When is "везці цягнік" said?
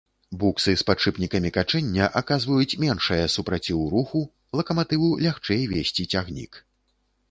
5.77-6.53